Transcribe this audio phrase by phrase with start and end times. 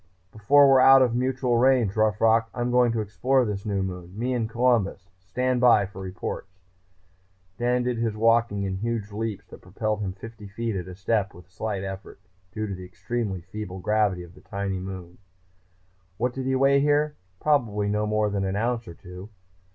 [0.31, 4.17] "Before we're out of mutual range, Rough Rock, I'm going to explore this new moon.
[4.17, 5.11] Me and Columbus!
[5.19, 6.63] Stand by for reports."
[7.59, 11.35] Dan did his walking in huge leaps that propelled him fifty feet at a step
[11.35, 12.19] with slight effort,
[12.51, 15.19] due to the extremely feeble gravity of the tiny body.
[16.17, 17.15] What did he weigh here?
[17.39, 19.29] Probably no more than an ounce or two.